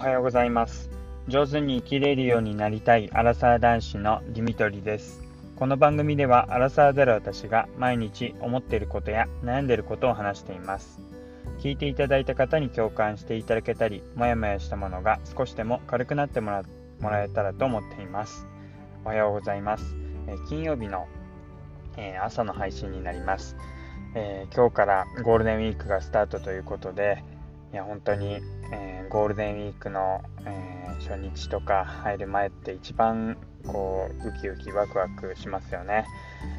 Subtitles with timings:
[0.00, 0.88] はようございます。
[1.28, 5.20] 上手に生きれるようになりたいアラサー男子のディミトリです。
[5.56, 11.02] この番組ではアラサーである私が毎日思っていることや悩んでいることを話しています。
[11.58, 16.62] 聞いていただいた方に共感していただけたりもやもやしたものが少しでも軽くなってもら
[16.98, 18.46] もらえたらと思っています。
[19.04, 19.96] おはようございます、
[20.28, 21.08] え金曜日の、
[21.98, 23.54] え、朝の配信になります、
[24.14, 27.22] えー、今日からゴールデンウィークがスタートということで
[27.72, 28.40] いや本当に、
[28.72, 36.04] えー、ゴールデンウィークの、えー、初日とか入る前って一番こうウキウキワクワクしますよね、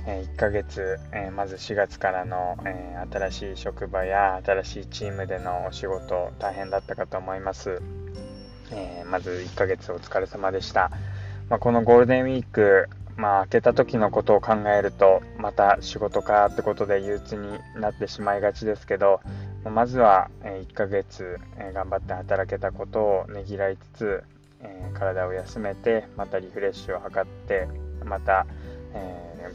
[0.07, 7.81] えー、1ヶ月、えまず4月からの、え新しい職場や新しいチームでのお仕事大変だったかと思います、
[8.71, 10.91] えまず1ヶ月お疲れ様でした、
[11.49, 19.19] まあ、このゴールデンウィークまあ、開けた時のことを考えるとまた仕事かってことで憂鬱になってしまいがちですけど
[19.69, 21.39] まずは1ヶ月
[21.73, 24.23] 頑張って働けたことをねぎらいつつ
[24.93, 27.67] 体を休めてまたリフレッシュを図って
[28.03, 28.45] また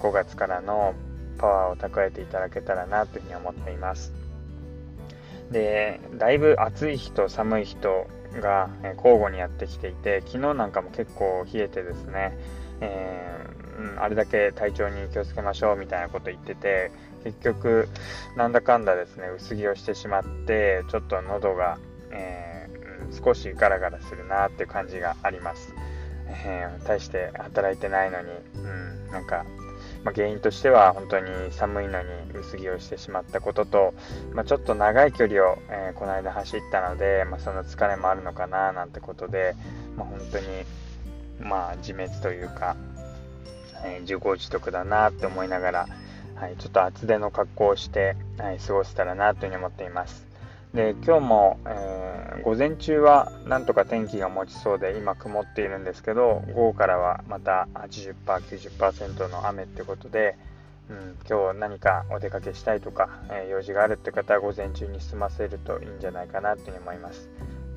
[0.00, 0.94] 5月からの
[1.38, 4.12] パワーを蓄えていただけたらなというふうに思っています。
[5.50, 8.08] でだいぶ暑い日と寒い日と
[8.40, 12.36] が交互にやってきていて昨日なんかも結構冷えてですね、
[12.80, 16.90] えー、あれだけ体調に気をつけましょうみたいなこと言ってて
[17.26, 17.88] 結局
[18.36, 21.78] なんだかんだですね薄着をしてしまってちょっと喉が、
[22.12, 25.74] えー、少しガラガラするなっていう感じがあります、
[26.28, 28.58] えー、大して働いてないのに、う
[29.08, 29.44] ん、なんか、
[30.04, 33.92] まあ、原因としては本当に寒いのに薄着をしてしまったことと、
[34.32, 39.56] まあ、ちょっと長い距離を、えー、この間走ったので、まあ、その疲れもあるのかななんてことで、
[39.96, 40.44] まあ、本当に
[41.40, 42.76] まあ自滅というか、
[43.84, 45.88] え自業自得だなって思いながら
[46.36, 50.26] はい、ちょっと厚手の格好をして、はい、過ごせたらなというふうに思っています。
[50.74, 60.36] で今日も、えー、午前中はなんとか天気が持ちそうで今曇っているんですけど午後からはまた 80%90% の雨ってことで、
[60.90, 67.30] うん、今日何かお出かけしたいとか、えー、用事があるって方は午前中に済ませるといいんじゃないかなというふうに思います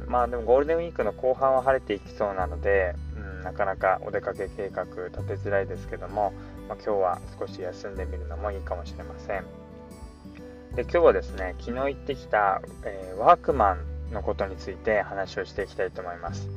[0.07, 2.95] まあでもゴールデンウィークの後半は晴れていきそうなので、
[3.43, 6.33] なかなかお出かけ計画立てづらいですけども
[6.69, 9.43] まあ、今日は少し休んでみるのもいいかもしれません。
[10.75, 16.47] で今日はですね、昨日行ってきた、えー、ワークマンのことについて話をしていきたいと思います。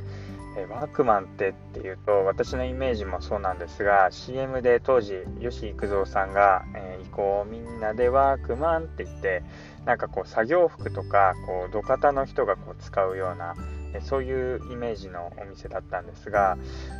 [0.57, 9.43] え、ワークマンってっていうと私のイメージもそうなんですが CM で当時吉幾三さんが「えー、行こうみんなでワークマン」って言って
[9.87, 13.55] なんかこう作業服とかこう土方の人がこう使うような、
[13.95, 16.57] えそういうイメージのお店だったんですが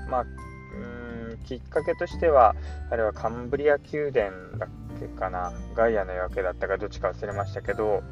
[0.09, 2.55] まあうんきっかけとしては
[2.91, 8.03] あれはカンブリア宮殿だっけかなガイアの夜明けだったかどっちか忘れましたけど、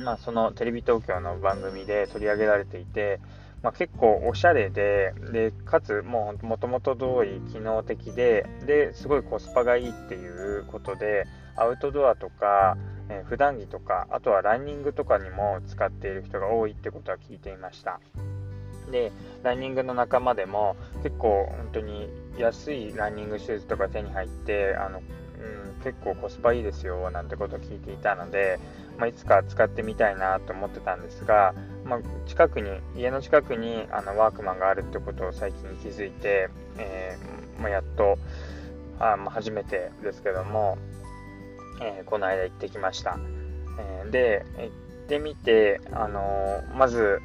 [0.00, 3.20] まあ、そのテレビ東京の番組で取り上げられていて、
[3.62, 11.26] まあ、結構おしゃれででかつもうもともと通り機能的でですごいコスパがいいっていうことで
[11.56, 12.76] アウトドアとか、
[13.08, 18.00] えー、普段着とかあとはランニングとかにも使っている人が多いってことは聞いていました。
[18.92, 22.08] でランニングの仲間でも結構本当に
[22.38, 25.02] 安いランニングシューズとか手に入ってあの、
[25.40, 28.58] うん、結構コスパいいですよなんてことを聞いていたので、
[28.98, 31.54] まあ、いつか使ってみたいなと思ってたんですが、
[31.84, 38.18] まあ、近くに家の近くにあのワークマンがあるってことを最近気づいて、えー、まあ、やっと
[38.98, 40.76] あ、ま初めてですけども、
[41.80, 43.18] えー、この間行ってきました、
[44.06, 44.68] え、で行っ
[45.08, 47.20] てみて、あのまず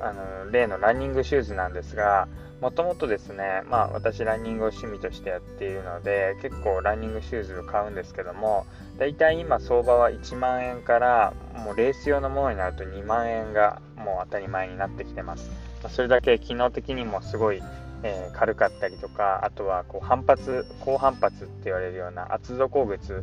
[0.00, 2.28] あの例のランニングシューズなんですが
[2.60, 8.66] もともとですね、まあ、私ランニングを趣味としてやっているので結構ランニングシューズを買うんですけども
[8.98, 15.50] だいたい今相場は1万円からもうレース用のものになると2万円がもう当たり前になってきてます、
[15.82, 17.60] ま、それだけ機能的にもすごい、
[18.02, 23.22] えー、軽かったりとかあとはこう反発高反発って言われるような厚底靴、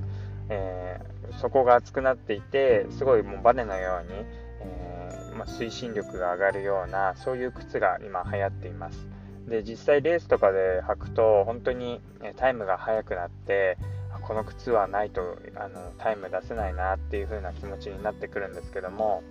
[0.50, 9.08] えー、底が厚くなっていてすごいもうバネのようにえまあ、推進力が上がるようなそういう靴が今流行っています。
[9.48, 12.02] で実際レースとかで履くと本当に
[12.38, 13.78] タイムが速くなって
[14.22, 19.22] この靴はないとあのタイム出せないなっていう風な気持ちになってくるんですけども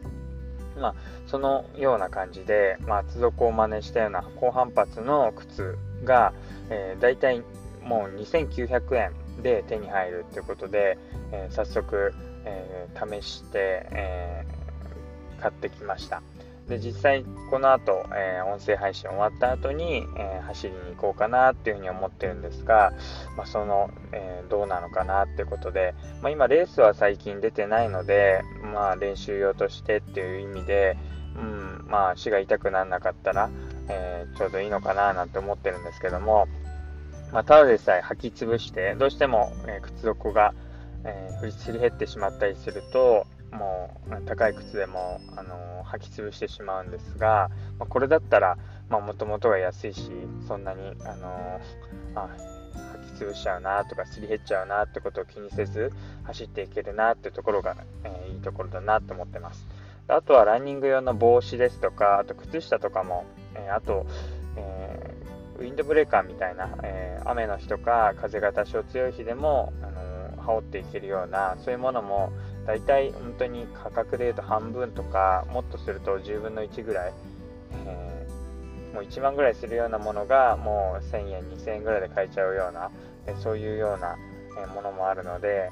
[0.81, 0.95] まあ、
[1.27, 6.33] そのような感じで、まあ、厚底を真似したような高反発の靴が、
[6.71, 7.43] えー、大体
[7.83, 10.99] もう2900円で手に入るということで、
[11.31, 12.15] えー、早速、
[12.45, 14.45] えー、試して、え
[15.41, 16.23] 買ってきました。
[16.69, 22.93] で実際この後、えー、音声配信終わった後に、えー、走りに行こうかなっていうふうに思ってるんですが、
[23.37, 28.43] まあ、その、えー、どうなのかなってことで、まあ、今レースは最近出てないので、
[28.73, 30.97] まあ、練習用としてっていう意味で、
[31.37, 33.51] うんまあ、足が痛くならなかったら、
[33.89, 36.47] え、ちょうどいいのかななんて思ってるんですけども、
[37.33, 40.55] まあ、ただでさえ履き潰してどうしても、え、靴底が、
[41.05, 48.57] えー、すり減ってしまったりするともう高い靴でも、あの履き潰してしまうんですが、まあ、これだったら
[48.89, 50.11] もともとが安いし
[50.47, 51.61] そんなに、あの
[52.15, 52.29] あ
[53.15, 55.93] 履き潰しちゃうなとかすり減っちゃうなってことを気にせず
[56.25, 59.67] 走っていけるなってところが、えいいところだなと思ってます。
[60.09, 64.07] あとはランニング用の帽子ですとかあと靴下とかも、えあと、
[64.57, 65.15] え
[65.59, 72.33] ウィンドブレーカーみたいな、え、雨の日とか風が多少強い日でも、あの、羽織っていけるようなそういうものも
[72.67, 77.13] 大体本当に価格で言うと半分とかもっとすると10分の1ぐらい、
[77.87, 82.91] えー、もう1万ぐらいするようなものがもう1000円2000円ぐらいで買えちゃうような、
[83.41, 84.17] そういうような
[84.75, 85.71] ものもあるので、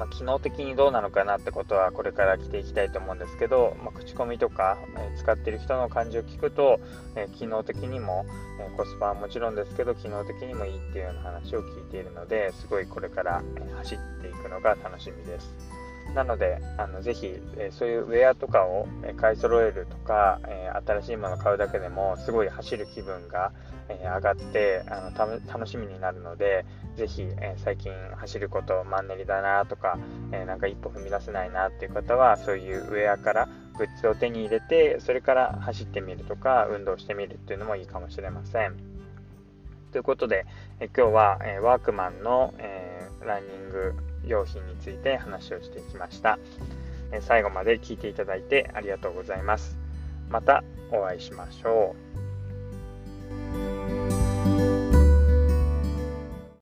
[0.00, 4.78] まあ、機能的にどうなのかなってことはこれから来ていきたいと思うんですけど、まあ、口コミとか、
[5.18, 6.80] 使ってる人の感じを聞くと、
[7.38, 8.24] 機能的にも、
[8.78, 13.42] コスパはもちろんですけど機能的にもいいっていうような話を聞いているのですごいこれから、
[13.76, 15.79] 走っていくのが楽しみです。
[16.14, 23.52] なので、あのぜひ、えそういうウェアとかを、買い揃えるとか、え新しいものを買うだけでもすごい走る気分が、
[23.88, 26.64] え上がってあの楽しみになるので、
[26.96, 29.98] ぜひ、え最近走ることマンネリだなとか、
[30.32, 33.48] えなんか一歩踏み出せないなっていう方は、そういうウェアから
[33.78, 38.74] グッズを手に入れて、それから走ってみるとか、運動してみるっていうのもいいかもしれません。
[39.92, 40.46] ということで、
[40.80, 43.94] え今日は、えワークマンの、えランニング
[44.26, 46.38] 用品について話をしていきました。
[47.20, 49.76] 最後まで聞いていただいてありがとうございます。
[50.28, 50.62] また
[50.92, 52.29] お会いしましょう。